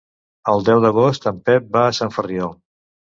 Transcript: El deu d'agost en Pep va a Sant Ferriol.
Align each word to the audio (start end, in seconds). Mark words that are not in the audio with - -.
El 0.53 0.63
deu 0.69 0.79
d'agost 0.85 1.29
en 1.33 1.43
Pep 1.49 1.67
va 1.77 1.85
a 1.91 1.95
Sant 1.99 2.15
Ferriol. 2.17 2.55